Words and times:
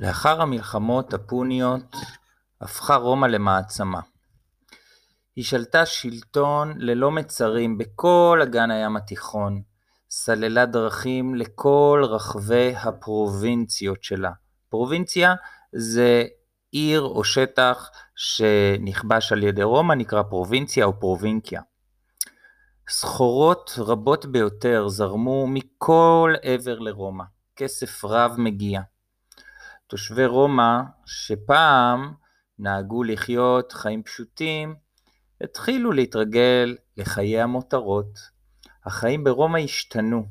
לאחר 0.00 0.42
המלחמות 0.42 1.14
הפוניות 1.14 1.96
הפכה 2.60 2.94
רומא 2.94 3.26
למעצמה. 3.26 4.00
היא 5.36 5.44
שלטה 5.44 5.86
שלטון 5.86 6.74
ללא 6.78 7.10
מצרים 7.10 7.78
בכל 7.78 8.40
אגן 8.42 8.70
הים 8.70 8.96
התיכון, 8.96 9.62
סללה 10.10 10.66
דרכים 10.66 11.34
לכל 11.34 12.02
רחבי 12.08 12.74
הפרובינציות 12.76 14.04
שלה. 14.04 14.30
פרובינציה 14.68 15.34
זה 15.72 16.24
עיר 16.70 17.00
או 17.00 17.24
שטח 17.24 17.90
שנכבש 18.16 19.32
על 19.32 19.42
ידי 19.42 19.62
רומא, 19.62 19.94
נקרא 19.94 20.22
פרובינציה 20.22 20.84
או 20.84 21.00
פרובינקיה. 21.00 21.60
סחורות 22.88 23.70
רבות 23.78 24.26
ביותר 24.26 24.88
זרמו 24.88 25.46
מכל 25.46 26.34
עבר 26.42 26.78
לרומא, 26.78 27.24
כסף 27.56 28.04
רב 28.04 28.34
מגיע. 28.38 28.80
תושבי 29.90 30.26
רומא, 30.26 30.80
שפעם 31.06 32.12
נהגו 32.58 33.02
לחיות 33.02 33.72
חיים 33.72 34.02
פשוטים, 34.02 34.74
התחילו 35.40 35.92
להתרגל 35.92 36.76
לחיי 36.96 37.40
המותרות. 37.40 38.18
החיים 38.84 39.24
ברומא 39.24 39.58
השתנו, 39.58 40.26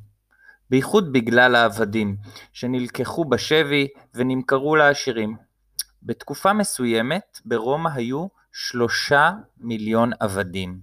בייחוד 0.70 1.14
בגלל 1.14 1.56
העבדים, 1.56 2.18
שנלקחו 2.54 3.26
בשבי 3.26 3.88
ונמכרו 4.14 4.76
לעשירים. 4.76 5.38
בתקופה 6.04 6.54
מסוימת 6.54 7.40
ברומא 7.46 7.90
היו 7.94 8.28
שלושה 8.52 9.32
מיליון 9.58 10.12
עבדים. 10.20 10.80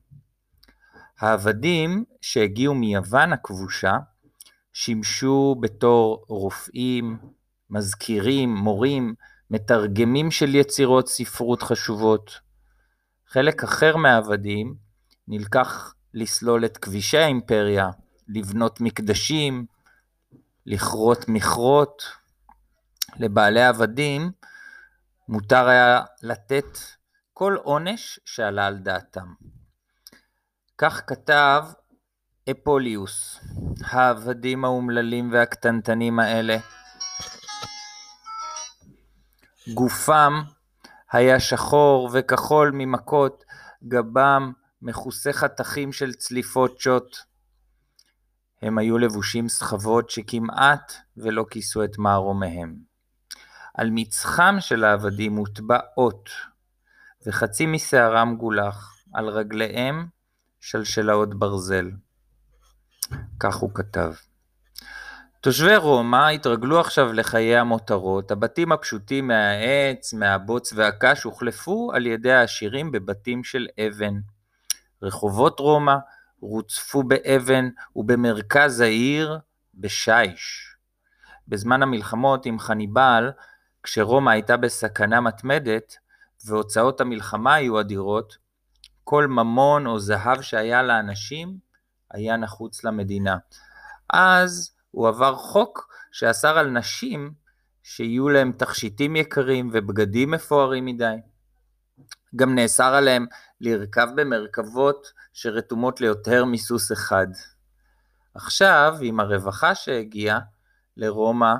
העבדים 1.18 2.04
שהגיעו 2.20 2.74
מיוון 2.74 3.32
הכבושה 3.32 3.96
שימשו 4.72 5.56
בתור 5.60 6.24
רופאים, 6.28 7.18
מזכירים, 7.70 8.54
מורים, 8.54 9.14
מתרגמים 9.50 10.30
של 10.30 10.54
יצירות 10.54 11.08
ספרות 11.08 11.62
חשובות. 11.62 12.40
חלק 13.28 13.64
אחר 13.64 13.96
מהעבדים 13.96 14.74
נלקח 15.28 15.94
לסלול 16.14 16.64
את 16.64 16.76
כבישי 16.76 17.18
האימפריה, 17.18 17.90
לבנות 18.28 18.80
מקדשים, 18.80 19.66
לכרות 20.66 21.28
מכרות. 21.28 22.02
לבעלי 23.16 23.62
עבדים 23.62 24.30
מותר 25.28 25.68
היה 25.68 26.00
לתת 26.22 26.78
כל 27.32 27.56
עונש 27.62 28.20
שעלה 28.24 28.66
על 28.66 28.78
דעתם. 28.78 29.34
כך 30.78 31.02
כתב 31.06 31.64
אפוליוס, 32.50 33.40
העבדים 33.84 34.64
האומללים 34.64 35.32
והקטנטנים 35.32 36.18
האלה, 36.18 36.56
גופם 39.74 40.32
היה 41.12 41.40
שחור 41.40 42.10
וכחול 42.12 42.70
ממכות, 42.74 43.44
גבם 43.84 44.52
מכוסה 44.82 45.32
חתכים 45.32 45.92
של 45.92 46.12
צליפות 46.12 46.80
שוט. 46.80 47.16
הם 48.62 48.78
היו 48.78 48.98
לבושים 48.98 49.48
סחבות 49.48 50.10
שכמעט 50.10 50.92
ולא 51.16 51.46
כיסו 51.50 51.84
את 51.84 51.98
מערומיהם. 51.98 52.76
על 53.74 53.90
מצחם 53.92 54.56
של 54.60 54.84
העבדים 54.84 55.36
הוטבע 55.36 55.78
אות, 55.96 56.30
וחצי 57.26 57.66
משערם 57.66 58.36
גולח, 58.36 58.96
על 59.14 59.28
רגליהם 59.28 60.06
שלשלאות 60.60 61.38
ברזל. 61.38 61.90
כך 63.40 63.56
הוא 63.56 63.70
כתב. 63.74 64.12
תושבי 65.46 65.76
רומא 65.76 66.28
התרגלו 66.30 66.80
עכשיו 66.80 67.12
לחיי 67.12 67.56
המותרות, 67.56 68.30
הבתים 68.30 68.72
הפשוטים 68.72 69.26
מהעץ, 69.26 70.12
מהבוץ 70.12 70.72
והקש 70.72 71.22
הוחלפו 71.22 71.90
על 71.94 72.06
ידי 72.06 72.32
העשירים 72.32 72.92
בבתים 72.92 73.44
של 73.44 73.66
אבן. 73.86 74.14
רחובות 75.02 75.60
רומא 75.60 75.94
רוצפו 76.40 77.02
באבן 77.02 77.68
ובמרכז 77.96 78.80
העיר 78.80 79.38
בשיש. 79.74 80.74
בזמן 81.48 81.82
המלחמות 81.82 82.46
עם 82.46 82.58
חניבל, 82.58 83.30
כשרומא 83.82 84.30
הייתה 84.30 84.56
בסכנה 84.56 85.20
מתמדת 85.20 85.96
והוצאות 86.46 87.00
המלחמה 87.00 87.54
היו 87.54 87.80
אדירות, 87.80 88.36
כל 89.04 89.26
ממון 89.26 89.86
או 89.86 89.98
זהב 89.98 90.40
שהיה 90.40 90.82
לאנשים 90.82 91.58
היה 92.10 92.36
נחוץ 92.36 92.84
למדינה. 92.84 93.36
אז 94.10 94.75
הוא 94.96 95.08
עבר 95.08 95.36
חוק 95.36 95.88
שאסר 96.12 96.58
על 96.58 96.70
נשים 96.70 97.32
שיהיו 97.82 98.28
להם 98.28 98.52
תכשיטים 98.52 99.16
יקרים 99.16 99.70
ובגדים 99.72 100.30
מפוארים 100.30 100.84
מדי. 100.84 101.16
גם 102.36 102.54
נאסר 102.54 102.94
עליהם 102.94 103.26
לרכב 103.60 104.08
במרכבות 104.16 105.12
שרתומות 105.32 106.00
ליותר 106.00 106.44
מסוס 106.44 106.92
אחד. 106.92 107.26
עכשיו, 108.34 108.96
עם 109.00 109.20
הרווחה 109.20 109.74
שהגיעה 109.74 110.38
לרומא, 110.96 111.54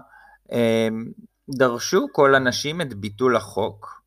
דרשו 1.51 2.07
כל 2.13 2.35
הנשים 2.35 2.81
את 2.81 2.95
ביטול 2.95 3.37
החוק, 3.37 4.03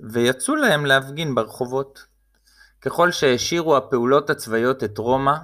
ויצאו 0.00 0.56
להם 0.56 0.86
להפגין 0.86 1.34
ברחובות. 1.34 2.15
ככל 2.86 3.12
שהעשירו 3.12 3.76
הפעולות 3.76 4.30
הצבאיות 4.30 4.84
את 4.84 4.98
רומא, 4.98 5.34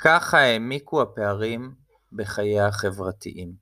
ככה 0.00 0.38
העמיקו 0.38 1.02
הפערים 1.02 1.74
בחייה 2.12 2.66
החברתיים. 2.66 3.52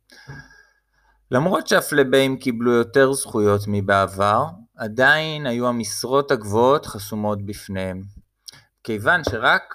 למרות 1.30 1.68
שהפלבאים 1.68 2.38
קיבלו 2.38 2.72
יותר 2.72 3.12
זכויות 3.12 3.60
מבעבר, 3.66 4.44
עדיין 4.76 5.46
היו 5.46 5.68
המשרות 5.68 6.30
הגבוהות 6.30 6.86
חסומות 6.86 7.46
בפניהם. 7.46 8.02
כיוון 8.84 9.24
שרק 9.24 9.74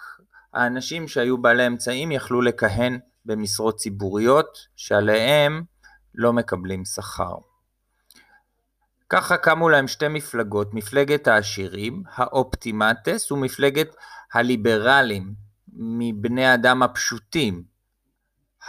האנשים 0.54 1.08
שהיו 1.08 1.38
בעלי 1.38 1.68
אמצעים 1.68 2.12
יכלו 2.12 2.42
לכהן 2.42 3.00
במשרות 3.26 3.76
ציבוריות 3.78 4.58
שעליהם 4.76 5.64
לא 6.16 6.34
מקבלים 6.34 6.86
שכר. 6.86 7.36
ככה 9.10 9.38
קמו 9.38 9.70
להם 9.70 9.88
שתי 9.88 10.08
מפלגות, 10.08 10.74
מפלגת 10.74 11.28
העשירים, 11.28 12.04
האופטימטס, 12.16 13.32
ומפלגת 13.32 13.96
הליברלים, 14.34 15.34
מבני 15.74 16.54
אדם 16.54 16.84
הפשוטים, 16.84 17.64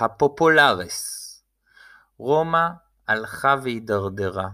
הפופולרס. 0.01 1.19
רומא 2.19 2.69
הלכה 3.09 3.55
והידרדרה. 3.63 4.49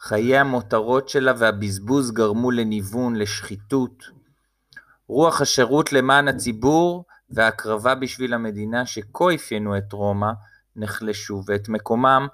חיי 0.00 0.38
המותרות 0.38 1.08
שלה 1.08 1.32
והבזבוז 1.38 2.10
גרמו 2.10 2.50
לניוון, 2.50 3.16
לשחיתות. 3.16 4.04
רוח 5.08 5.40
השירות 5.40 5.92
למען 5.92 6.28
הציבור 6.28 7.04
וההקרבה 7.30 7.94
בשביל 7.94 8.34
המדינה 8.34 8.86
שכה 8.86 9.24
אפיינו 9.34 9.78
את 9.78 9.92
רומא 9.92 10.30
נחלשו, 10.76 11.42
ואת 11.46 11.68
מקומם 11.68 12.26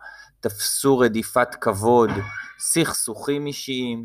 תפסו 0.44 0.98
רדיפת 0.98 1.54
כבוד, 1.60 2.10
סכסוכים 2.58 3.46
אישיים, 3.46 4.04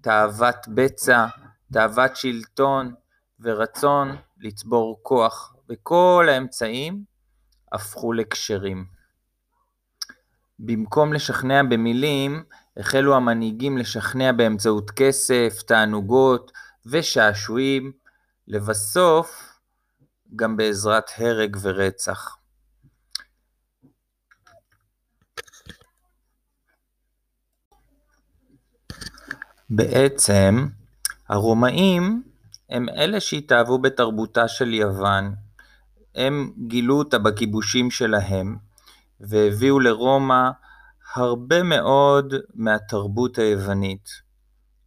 תאוות 0.00 0.68
בצע, 0.68 1.26
תאוות 1.72 2.16
שלטון 2.16 2.94
ורצון 3.40 4.16
לצבור 4.40 5.00
כוח, 5.02 5.54
וכל 5.68 6.26
האמצעים 6.30 7.04
הפכו 7.72 8.12
לקשרים. 8.12 8.84
במקום 10.58 11.12
לשכנע 11.12 11.62
במילים, 11.62 12.44
החלו 12.76 13.16
המנהיגים 13.16 13.78
לשכנע 13.78 14.32
באמצעות 14.32 14.90
כסף, 14.90 15.62
תענוגות 15.66 16.52
ושעשועים, 16.86 17.92
לבסוף 18.48 19.58
גם 20.36 20.56
בעזרת 20.56 21.10
הרג 21.18 21.56
ורצח. 21.62 22.36
בעצם 29.70 30.66
הרומאים 31.28 32.22
הם 32.70 32.88
אלה 32.88 33.20
שהתאהבו 33.20 33.78
בתרבותה 33.78 34.48
של 34.48 34.74
יוון, 34.74 35.34
הם 36.14 36.52
גילו 36.68 36.98
אותה 36.98 37.18
בכיבושים 37.18 37.90
שלהם 37.90 38.56
והביאו 39.20 39.80
לרומא 39.80 40.50
הרבה 41.14 41.62
מאוד 41.62 42.34
מהתרבות 42.54 43.38
היוונית. 43.38 44.08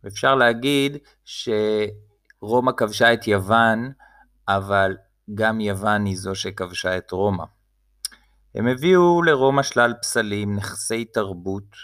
אפשר 0.07 0.35
להגיד 0.35 0.97
שרומא 1.25 2.71
כבשה 2.77 3.13
את 3.13 3.27
יוון, 3.27 3.91
אבל 4.47 4.97
גם 5.35 5.61
יוון 5.61 6.05
היא 6.05 6.17
זו 6.17 6.35
שכבשה 6.35 6.97
את 6.97 7.11
רומא. 7.11 7.43
הם 8.55 8.67
הביאו 8.67 9.21
לרומא 9.21 9.63
שלל 9.63 9.93
פסלים, 10.01 10.55
נכסי 10.55 11.05
תרבות, 11.05 11.75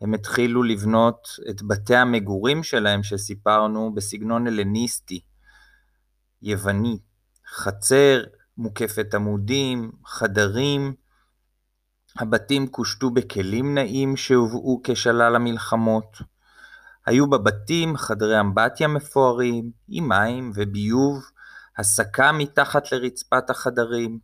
הם 0.00 0.14
התחילו 0.14 0.62
לבנות 0.62 1.28
את 1.50 1.62
בתי 1.62 1.96
המגורים 1.96 2.62
שלהם 2.62 3.02
שסיפרנו 3.02 3.94
בסגנון 3.94 4.46
הלניסטי, 4.46 5.20
יווני, 6.42 6.98
חצר 7.54 8.22
מוקפת 8.58 9.14
עמודים, 9.14 9.90
חדרים. 10.06 10.94
הבתים 12.18 12.66
קושטו 12.66 13.10
בכלים 13.10 13.74
נעים 13.74 14.16
שהובאו 14.16 14.80
כשלל 14.84 15.36
המלחמות. 15.36 16.18
היו 17.06 17.30
בבתים 17.30 17.96
חדרי 17.96 18.40
אמבטיה 18.40 18.88
מפוארים, 18.88 19.70
עם 19.88 20.08
מים 20.08 20.52
וביוב, 20.54 21.22
הסקה 21.78 22.32
מתחת 22.32 22.92
לרצפת 22.92 23.50
החדרים. 23.50 24.18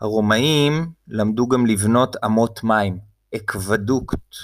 הרומאים 0.00 0.92
למדו 1.08 1.48
גם 1.48 1.66
לבנות 1.66 2.16
אמות 2.24 2.64
מים, 2.64 2.98
אקוודוקט. 3.36 4.34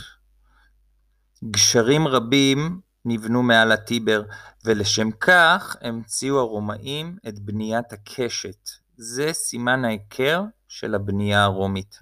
גשרים 1.50 2.08
רבים 2.08 2.80
נבנו 3.04 3.42
מעל 3.42 3.72
הטיבר, 3.72 4.22
ולשם 4.64 5.10
כך 5.10 5.76
המציאו 5.80 6.38
הרומאים 6.38 7.16
את 7.28 7.38
בניית 7.38 7.92
הקשת. 7.92 8.68
זה 8.96 9.32
סימן 9.32 9.84
ההיכר 9.84 10.42
של 10.68 10.94
הבנייה 10.94 11.44
הרומית. 11.44 11.98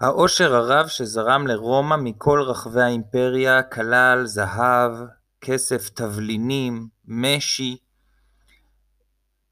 העושר 0.00 0.54
הרב 0.54 0.88
שזרם 0.88 1.46
לרומא 1.46 1.96
מכל 1.96 2.42
רחבי 2.42 2.82
האימפריה 2.82 3.62
כלל 3.62 4.26
זהב, 4.26 4.92
כסף, 5.40 5.88
תבלינים, 5.88 6.88
משי. 7.04 7.76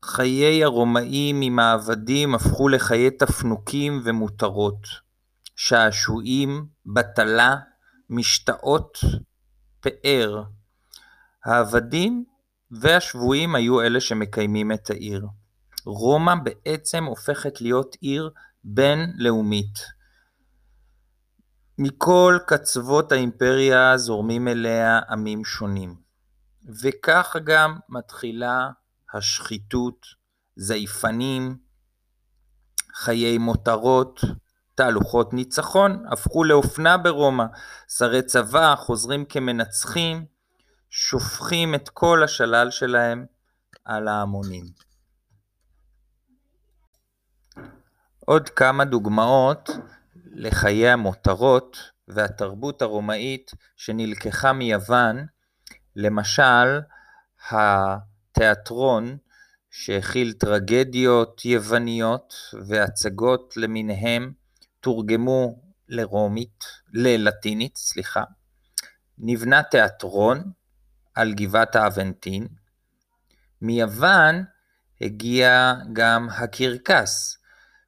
חיי 0.05 0.64
הרומאים 0.64 1.41
עם 1.43 1.58
העבדים 1.58 2.35
הפכו 2.35 2.69
לחיי 2.69 3.11
תפנוקים 3.11 4.00
ומותרות. 4.05 5.10
שעשועים, 5.62 6.67
בטלה, 6.87 7.57
משתאות, 8.11 8.99
פאר. 9.81 10.43
העבדים 11.45 12.25
והשבויים 12.71 13.55
היו 13.55 13.81
אלה 13.81 14.01
שמקיימים 14.01 14.73
את 14.73 14.91
העיר. 14.91 15.27
רומא 15.85 16.35
בעצם 16.45 17.05
הופכת 17.05 17.61
להיות 17.61 17.97
עיר 18.01 18.31
בינלאומית. 18.65 19.79
מכל 21.79 22.39
קצוות 22.47 23.12
האימפריה 23.12 23.97
זורמים 23.97 24.49
אליה 24.49 25.01
עמים 25.11 25.45
שונים, 25.45 25.97
וכך 26.83 27.37
גם 27.45 27.79
מתחילה 27.89 28.71
השחיתות, 29.15 30.07
זייפנים, 30.57 31.57
חיי 32.95 33.39
מותרות, 33.39 34.21
תהלוכות 34.81 35.32
ניצחון 35.32 36.05
הפכו 36.12 36.44
לאופנה 36.44 36.97
ברומא, 36.97 37.44
שרי 37.88 38.23
צבא 38.23 38.75
חוזרים 38.77 39.25
כמנצחים, 39.25 40.25
שופכים 40.91 41.75
את 41.75 41.88
כל 41.88 42.23
השלל 42.25 42.71
שלהם 42.71 43.27
על 43.85 44.09
ההמונים. 44.09 44.65
עוד 48.27 48.49
כמה 48.49 48.85
דוגמאות 48.85 49.71
לחיי 50.27 50.91
המותרות 50.91 51.76
והתרבות 52.09 52.83
הרומאית 52.83 53.50
שנלקחה 53.76 54.53
מיוון, 54.53 55.26
למשל 55.97 56.81
התיאטרון 57.50 59.17
שהכיל 59.71 60.33
טרגדיות 60.33 61.44
יווניות 61.44 62.35
והצגות 62.67 63.56
למיניהם 63.56 64.40
תורגמו 64.81 65.62
לרומית, 65.88 66.65
ללטינית, 66.93 67.77
סליחה. 67.77 68.25
נבנה 69.19 69.62
תיאטרון 69.62 70.53
על 71.15 71.35
גבעת 71.35 71.77
האבנטין. 71.77 72.49
מיוון 73.62 74.44
הגיע 75.00 75.75
גם 75.93 76.29
הקרקס, 76.31 77.38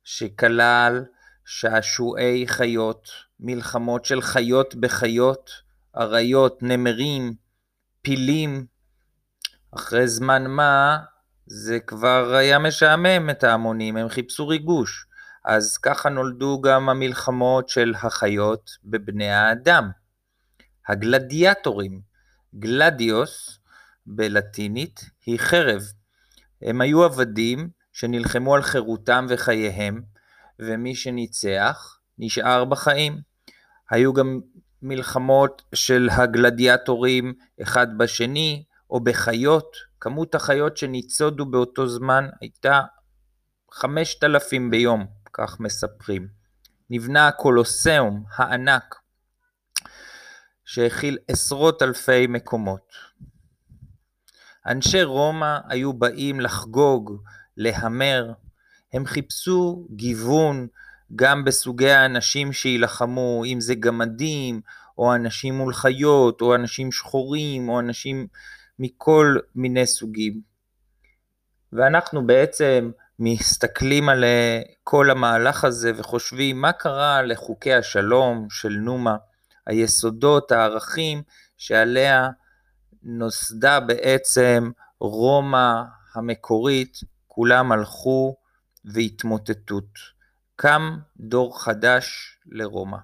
שכלל 0.05 1.05
שעשועי 1.45 2.49
חיות, 2.49 3.09
מלחמות 3.41 4.05
של 4.05 4.23
חיות 4.23 4.75
בחיות, 4.75 5.51
אריות, 5.97 6.63
נמרים, 6.63 7.35
פילים. 8.03 8.67
אחרי 9.75 10.09
זמן 10.09 10.47
מה 10.47 10.99
זה 11.47 11.81
כבר 11.81 12.35
היה 12.35 12.59
משעמם 12.59 13.31
את 13.31 13.45
ההמונים, 13.45 13.97
הם 13.97 14.09
חיפשו 14.09 14.49
ריגוש. 14.49 15.07
אז 15.45 15.79
ככה 15.79 16.09
נולדו 16.09 16.61
גם 16.61 16.89
המלחמות 16.89 17.69
של 17.69 17.95
החיות 18.03 18.71
בבני 18.85 19.31
האדם. 19.31 19.91
הגלדיאטורים, 20.89 22.01
גלדיוס 22.55 23.59
בלטינית 24.07 25.01
היא 25.27 25.39
חרב. 25.39 25.83
הם 26.63 26.81
היו 26.81 27.05
עבדים 27.05 27.69
שנלחמו 27.93 28.55
על 28.55 28.63
חירותם 28.63 29.27
וחייהם, 29.29 30.03
ומי 30.59 30.95
שניצח 30.95 31.99
נשאר 32.19 32.65
בחיים. 32.65 33.21
היו 33.91 34.13
גם 34.13 34.41
מלחמות 34.83 35.63
של 35.75 36.09
הגלדיאטורים 36.13 37.35
אחד 37.63 37.99
בשני, 37.99 38.65
או 38.93 39.01
בחיות. 39.01 39.77
כמות 40.01 40.35
החיות 40.35 40.77
שניצודו 40.77 41.47
באותו 41.47 41.89
זמן 41.89 42.29
הייתה 42.41 42.81
חמשת 43.73 44.25
אלפים 44.25 44.71
ביום, 44.71 45.07
כך 45.33 45.61
מספרים. 45.61 46.29
נבנה 46.91 47.29
הקולוסיאום 47.29 48.25
הענק, 48.37 48.95
שהכיל 50.65 51.19
עשרות 51.29 51.83
אלפי 51.83 52.27
מקומות. 52.27 52.93
אנשי 54.67 55.03
רומא 55.03 55.59
היו 55.69 55.93
באים 55.93 56.41
לחגוג, 56.41 57.23
להמר, 57.57 58.33
הם 58.93 59.07
חיפשו 59.07 59.87
גיוון 59.91 60.67
גם 61.17 61.45
בסוגי 61.45 61.91
האנשים 61.91 62.53
שיילחמו, 62.53 63.43
אם 63.47 63.61
זה 63.61 63.75
גמדים, 63.75 64.61
או 64.99 65.15
אנשים 65.15 65.55
מול 65.55 65.75
חיות, 65.75 66.41
או 66.41 66.55
אנשים 66.55 66.93
שחורים, 66.93 67.69
או 67.69 67.81
אנשים 67.81 68.27
מכל 68.79 69.37
מיני 69.55 69.87
סוגים. 69.87 70.41
ואנחנו 71.73 72.27
בעצם 72.27 72.91
מסתכלים 73.25 74.09
על 74.09 74.25
כל 74.85 75.11
המהלך 75.11 75.65
הזה 75.65 75.93
וחושבים 75.97 76.61
מה 76.61 76.73
קרה 76.73 77.23
לחוקי 77.23 77.75
השלום 77.75 78.47
של 78.51 78.73
נומה, 78.73 79.17
היסודות, 79.67 80.53
הערכים 80.53 81.23
שעליה 81.57 82.29
נוסדה 83.03 83.81
בעצם 83.81 84.71
רומא 85.01 85.83
המקורית, 86.15 86.97
כולם 87.27 87.73
הלכו 87.73 88.37
והתמוטטות. 88.85 89.99
קם 90.57 90.99
דור 91.17 91.63
חדש 91.63 92.39
לרומא. 92.47 92.99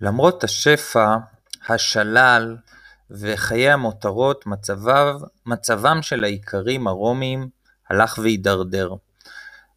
למרות 0.00 0.44
השפע, 0.44 1.16
השלל 1.68 2.56
וחיי 3.10 3.70
המותרות, 3.70 4.46
מצבב, 4.46 5.14
מצבם 5.46 6.02
של 6.02 6.24
האיכרים 6.24 6.86
הרומיים 6.86 7.48
הלך 7.90 8.18
והידרדר. 8.22 8.94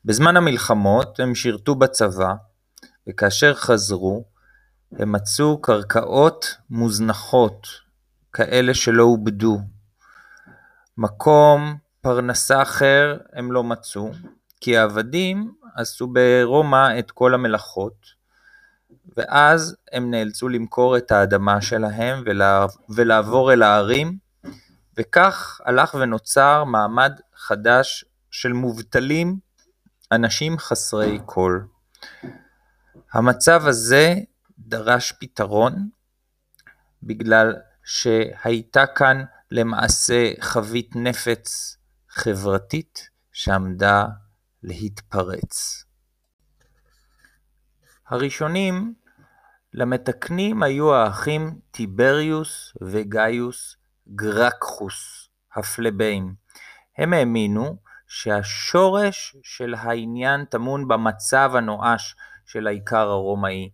בזמן 0.05 0.37
המלחמות 0.37 1.19
הם 1.19 1.35
שירתו 1.35 1.75
בצבא, 1.75 2.33
וכאשר 3.09 3.53
חזרו, 3.53 4.25
הם 4.91 5.11
מצאו 5.11 5.61
קרקעות 5.61 6.55
מוזנחות, 6.69 7.67
כאלה 8.33 8.73
שלא 8.73 9.03
עובדו. 9.03 9.59
מקום 10.97 11.77
פרנסה 12.01 12.61
אחר 12.61 13.17
הם 13.33 13.51
לא 13.51 13.63
מצאו, 13.63 14.11
כי 14.61 14.77
העבדים 14.77 15.53
עשו 15.75 16.07
ברומא 16.07 16.99
את 16.99 17.11
כל 17.11 17.33
המלאכות, 17.33 18.20
ואז 19.17 19.75
הם 19.91 20.11
נאלצו 20.11 20.49
למכור 20.49 20.97
את 20.97 21.11
האדמה 21.11 21.61
שלהם 21.61 22.23
ולעבור 22.89 23.53
אל 23.53 23.63
הערים, 23.63 24.17
וכך 24.97 25.61
הלך 25.65 25.95
ונוצר 25.95 26.63
מעמד 26.63 27.19
חדש 27.35 28.05
של 28.31 28.53
מובטלים, 28.53 29.39
אנשים 30.11 30.57
חסרי 30.57 31.19
כל. 31.25 31.59
המצב 33.13 33.67
הזה 33.67 34.15
דרש 34.59 35.11
פתרון, 35.11 35.89
בגלל 37.03 37.55
שהייתה 37.83 38.85
כאן 38.85 39.23
למעשה 39.51 40.31
חבית 40.39 40.95
נפץ 40.95 41.77
חברתית 42.09 43.09
שעמדה 43.31 44.05
להתפרץ. 44.63 45.85
הראשונים 48.11 48.93
למתקנים 49.73 50.63
היו 50.63 50.93
האחים 50.93 51.59
טיבריוס 51.71 52.73
וגאיוס 52.81 53.75
גרקחוס, 54.15 55.29
הפלבאים. 55.55 56.33
הם 56.97 57.13
האמינו 57.13 57.77
שהשורש 58.07 59.35
של 59.43 59.73
העניין 59.77 60.45
טמון 60.45 60.87
במצב 60.87 61.51
הנואש 61.55 62.15
של 62.45 62.67
האיכר 62.67 63.07
הרומאי, 63.07 63.69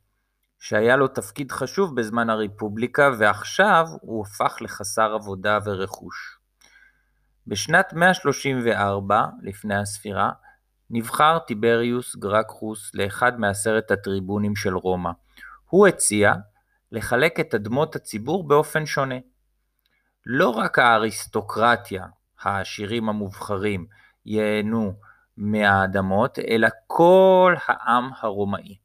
שהיה 0.59 0.95
לו 0.95 1.07
תפקיד 1.07 1.51
חשוב 1.51 1.95
בזמן 1.95 2.29
הרפובליקה 2.29 3.09
ועכשיו 3.19 3.85
הוא 4.01 4.25
הפך 4.25 4.57
לחסר 4.61 5.13
עבודה 5.13 5.59
ורכוש. 5.65 6.37
בשנת 7.47 7.93
134 7.93 9.25
לפני 9.43 9.75
הספירה 9.75 10.31
נבחר 10.89 11.39
טיבריוס 11.39 12.15
גרקחוס 12.15 12.91
לאחד 12.93 13.39
מעשרת 13.39 13.91
הטריבונים 13.91 14.55
של 14.55 14.75
רומא. 14.75 15.11
הוא 15.69 15.87
הציע 15.87 16.33
לחלק 16.91 17.39
את 17.39 17.55
אדמות 17.55 17.95
הציבור 17.95 18.47
באופן 18.47 18.85
שונה. 18.85 19.15
לא 20.25 20.49
רק 20.49 20.79
האריסטוקרטיה, 20.79 22.05
העשירים 22.41 23.09
המובחרים, 23.09 23.85
ייהנו 24.25 24.93
מהאדמות, 25.37 26.39
אלא 26.39 26.67
כל 26.87 27.55
העם 27.67 28.09
הרומאי. 28.19 28.75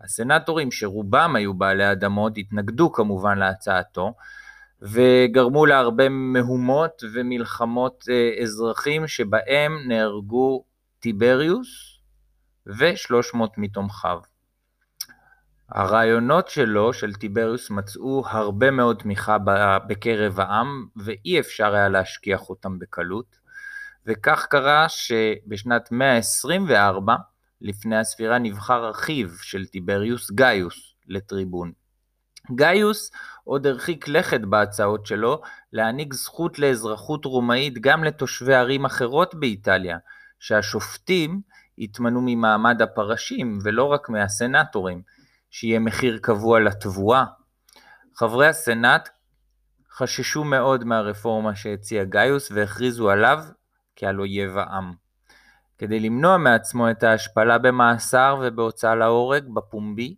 הסנטורים, 0.00 0.72
שרובם 0.72 1.36
היו 1.36 1.54
בעלי 1.54 1.92
אדמות, 1.92 2.32
התנגדו 2.36 2.92
כמובן 2.92 3.38
להצעתו, 3.38 4.14
וגרמו 4.82 5.66
להרבה 5.66 6.08
מהומות 6.08 7.02
ומלחמות 7.12 8.04
אה, 8.10 8.42
אזרחים 8.42 9.08
שבהם 9.08 9.78
נהרגו 9.88 10.64
טיבריוס 11.02 11.98
ו-300 12.66 13.36
מתומכיו. 13.56 14.18
הרעיונות 15.68 16.48
שלו, 16.48 16.92
של 16.92 17.14
טיבריוס, 17.14 17.70
מצאו 17.70 18.24
הרבה 18.26 18.70
מאוד 18.70 18.98
תמיכה 18.98 19.36
בקרב 19.88 20.40
העם, 20.40 20.86
ואי 20.96 21.40
אפשר 21.40 21.74
היה 21.74 21.88
להשכיח 21.88 22.50
אותם 22.50 22.78
בקלות. 22.78 23.36
וכך 24.06 24.46
קרה 24.50 24.88
שבשנת 24.88 25.92
124 25.92 27.16
לפני 27.60 27.96
הספירה 27.96 28.38
נבחר 28.38 28.90
אחיו 28.90 29.28
של 29.42 29.66
טיבריוס, 29.66 30.30
גאיוס, 30.30 30.94
לטריבון. 31.08 31.72
גאיוס 32.54 33.10
עוד 33.44 33.66
הרחיק 33.66 34.08
לכת 34.08 34.40
בהצעות 34.40 35.06
שלו 35.06 35.42
להעניק 35.72 36.14
זכות 36.14 36.58
לאזרחות 36.58 37.24
רומאית 37.24 37.78
גם 37.78 38.04
לתושבי 38.04 38.54
ערים 38.54 38.84
אחרות 38.84 39.34
באיטליה, 39.34 39.98
שהשופטים 40.42 41.40
יתמנו 41.78 42.20
ממעמד 42.24 42.82
הפרשים 42.82 43.58
ולא 43.62 43.84
רק 43.84 44.08
מהסנטורים, 44.08 45.02
שיהיה 45.50 45.78
מחיר 45.78 46.18
קבוע 46.22 46.60
לתבואה. 46.60 47.24
חברי 48.14 48.46
הסנאט 48.46 49.08
חששו 49.90 50.44
מאוד 50.44 50.84
מהרפורמה 50.84 51.54
שהציע 51.54 52.04
גאיוס 52.04 52.50
והכריזו 52.50 53.10
עליו 53.10 53.44
כעל 53.96 54.20
אויב 54.20 54.58
העם. 54.58 54.92
כדי 55.78 56.00
למנוע 56.00 56.36
מעצמו 56.36 56.90
את 56.90 57.02
ההשפלה 57.02 57.58
במאסר 57.58 58.40
ובהוצאה 58.42 58.94
להורג 58.94 59.44
בפומבי, 59.54 60.16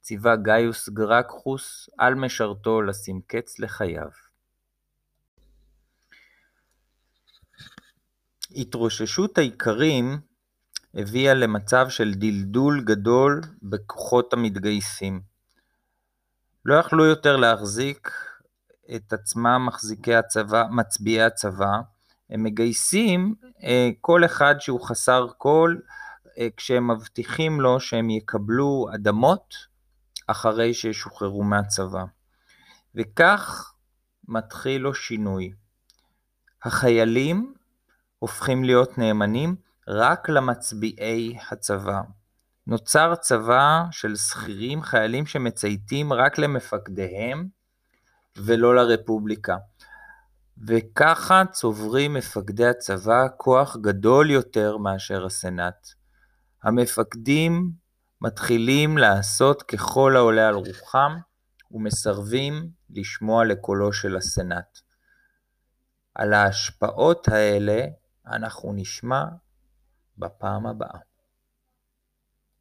ציווה 0.00 0.36
גאיוס 0.36 0.88
גרקחוס 0.88 1.90
על 1.98 2.14
משרתו 2.14 2.82
לשים 2.82 3.20
קץ 3.26 3.58
לחייו. 3.58 4.27
התרוששות 8.50 9.38
האיכרים 9.38 10.20
הביאה 10.94 11.34
למצב 11.34 11.88
של 11.88 12.14
דלדול 12.14 12.80
גדול 12.84 13.40
בכוחות 13.62 14.32
המתגייסים. 14.32 15.20
לא 16.64 16.74
יכלו 16.74 17.04
יותר 17.04 17.36
להחזיק 17.36 18.10
את 18.96 19.12
עצמם 19.12 19.64
מחזיקי 19.66 20.14
הצבא, 20.14 20.64
מצביעי 20.70 21.22
הצבא, 21.22 21.80
הם 22.30 22.42
מגייסים 22.42 23.34
אה, 23.62 23.90
כל 24.00 24.24
אחד 24.24 24.54
שהוא 24.60 24.80
חסר 24.80 25.26
כל, 25.38 25.76
אה, 26.38 26.48
כשהם 26.56 26.90
מבטיחים 26.90 27.60
לו 27.60 27.80
שהם 27.80 28.10
יקבלו 28.10 28.86
אדמות 28.94 29.54
אחרי 30.26 30.74
שישוחררו 30.74 31.44
מהצבא. 31.44 32.04
וכך 32.94 33.72
מתחיל 34.28 34.82
לו 34.82 34.94
שינוי. 34.94 35.52
החיילים 36.64 37.54
הופכים 38.18 38.64
להיות 38.64 38.98
נאמנים 38.98 39.56
רק 39.88 40.28
למצביעי 40.28 41.38
הצבא. 41.50 42.00
נוצר 42.66 43.14
צבא 43.14 43.84
של 43.90 44.16
שכירים, 44.16 44.82
חיילים 44.82 45.26
שמצייתים 45.26 46.12
רק 46.12 46.38
למפקדיהם 46.38 47.48
ולא 48.36 48.76
לרפובליקה. 48.76 49.56
וככה 50.66 51.42
צוברים 51.52 52.14
מפקדי 52.14 52.66
הצבא 52.66 53.26
כוח 53.36 53.76
גדול 53.76 54.30
יותר 54.30 54.76
מאשר 54.76 55.26
הסנאט. 55.26 55.88
המפקדים 56.62 57.70
מתחילים 58.20 58.98
לעשות 58.98 59.62
ככל 59.62 60.16
העולה 60.16 60.48
על 60.48 60.54
רוחם 60.54 61.16
ומסרבים 61.70 62.70
לשמוע 62.90 63.44
לקולו 63.44 63.92
של 63.92 64.16
הסנאט. 64.16 64.78
על 66.14 66.32
ההשפעות 66.32 67.28
האלה 67.28 67.84
אנחנו 68.28 68.72
נשמע 68.72 69.24
בפעם 70.18 70.66
הבאה. 70.66 71.07